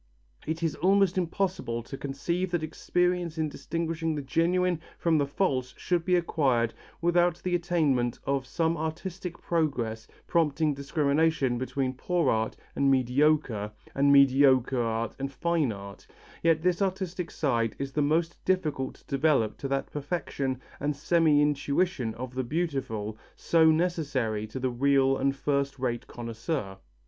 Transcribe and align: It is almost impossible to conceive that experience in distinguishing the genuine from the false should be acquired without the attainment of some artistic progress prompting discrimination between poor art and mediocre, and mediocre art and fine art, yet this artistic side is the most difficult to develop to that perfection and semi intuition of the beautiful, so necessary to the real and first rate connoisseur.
It 0.47 0.63
is 0.63 0.73
almost 0.77 1.15
impossible 1.15 1.83
to 1.83 1.95
conceive 1.95 2.49
that 2.49 2.63
experience 2.63 3.37
in 3.37 3.49
distinguishing 3.49 4.15
the 4.15 4.23
genuine 4.23 4.79
from 4.97 5.19
the 5.19 5.27
false 5.27 5.75
should 5.77 6.05
be 6.05 6.15
acquired 6.15 6.73
without 7.01 7.39
the 7.43 7.53
attainment 7.53 8.17
of 8.25 8.47
some 8.47 8.77
artistic 8.77 9.39
progress 9.39 10.07
prompting 10.25 10.73
discrimination 10.73 11.59
between 11.59 11.93
poor 11.93 12.31
art 12.31 12.57
and 12.75 12.89
mediocre, 12.89 13.71
and 13.93 14.11
mediocre 14.11 14.81
art 14.81 15.15
and 15.19 15.31
fine 15.31 15.71
art, 15.71 16.07
yet 16.41 16.63
this 16.63 16.81
artistic 16.81 17.29
side 17.29 17.75
is 17.77 17.91
the 17.91 18.01
most 18.01 18.43
difficult 18.43 18.95
to 18.95 19.05
develop 19.05 19.55
to 19.59 19.67
that 19.67 19.91
perfection 19.91 20.59
and 20.79 20.95
semi 20.95 21.43
intuition 21.43 22.15
of 22.15 22.33
the 22.33 22.43
beautiful, 22.43 23.19
so 23.35 23.69
necessary 23.69 24.47
to 24.47 24.59
the 24.59 24.71
real 24.71 25.15
and 25.15 25.35
first 25.35 25.77
rate 25.77 26.07
connoisseur. 26.07 26.79